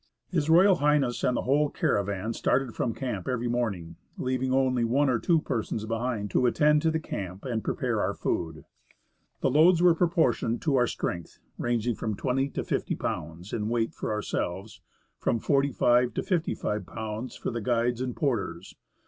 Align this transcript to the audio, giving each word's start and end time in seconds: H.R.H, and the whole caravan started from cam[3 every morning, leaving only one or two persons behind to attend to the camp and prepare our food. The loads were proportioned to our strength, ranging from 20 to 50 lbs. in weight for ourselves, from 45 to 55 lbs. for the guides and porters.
H.R.H, 0.33 1.23
and 1.23 1.37
the 1.37 1.43
whole 1.43 1.69
caravan 1.69 2.33
started 2.33 2.73
from 2.73 2.95
cam[3 2.95 3.27
every 3.31 3.47
morning, 3.47 3.97
leaving 4.17 4.51
only 4.51 4.83
one 4.83 5.11
or 5.11 5.19
two 5.19 5.39
persons 5.39 5.85
behind 5.85 6.31
to 6.31 6.47
attend 6.47 6.81
to 6.81 6.89
the 6.89 6.99
camp 6.99 7.45
and 7.45 7.63
prepare 7.63 8.01
our 8.01 8.15
food. 8.15 8.65
The 9.41 9.51
loads 9.51 9.79
were 9.79 9.93
proportioned 9.93 10.59
to 10.63 10.75
our 10.75 10.87
strength, 10.87 11.37
ranging 11.59 11.93
from 11.93 12.15
20 12.15 12.49
to 12.49 12.63
50 12.63 12.95
lbs. 12.95 13.53
in 13.53 13.69
weight 13.69 13.93
for 13.93 14.11
ourselves, 14.11 14.81
from 15.19 15.37
45 15.37 16.15
to 16.15 16.23
55 16.23 16.81
lbs. 16.81 17.37
for 17.39 17.51
the 17.51 17.61
guides 17.61 18.01
and 18.01 18.15
porters. 18.15 18.73